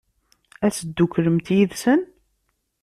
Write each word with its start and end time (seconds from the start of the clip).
Ad 0.65 0.73
tedduklemt 0.73 1.47
yid-sen? 1.55 2.01